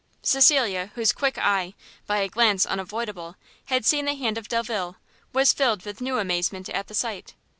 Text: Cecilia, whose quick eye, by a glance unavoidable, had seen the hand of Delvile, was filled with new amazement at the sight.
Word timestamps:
Cecilia, 0.23 0.89
whose 0.95 1.13
quick 1.13 1.37
eye, 1.37 1.75
by 2.07 2.17
a 2.21 2.27
glance 2.27 2.65
unavoidable, 2.65 3.35
had 3.65 3.85
seen 3.85 4.05
the 4.05 4.15
hand 4.15 4.35
of 4.35 4.47
Delvile, 4.47 4.95
was 5.31 5.53
filled 5.53 5.85
with 5.85 6.01
new 6.01 6.17
amazement 6.17 6.69
at 6.69 6.87
the 6.87 6.95
sight. 6.95 7.35